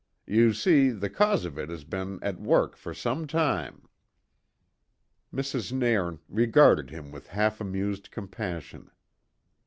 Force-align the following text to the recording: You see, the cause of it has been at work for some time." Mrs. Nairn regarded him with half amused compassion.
You 0.25 0.51
see, 0.53 0.89
the 0.89 1.11
cause 1.11 1.45
of 1.45 1.59
it 1.59 1.69
has 1.69 1.83
been 1.83 2.17
at 2.23 2.41
work 2.41 2.75
for 2.75 2.91
some 2.91 3.27
time." 3.27 3.87
Mrs. 5.31 5.71
Nairn 5.71 6.17
regarded 6.27 6.89
him 6.89 7.11
with 7.11 7.27
half 7.27 7.61
amused 7.61 8.09
compassion. 8.09 8.89